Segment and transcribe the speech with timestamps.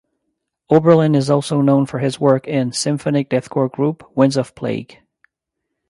[0.67, 4.97] Oberlin is also known for his work in symphonic deathcore group Winds of Plague.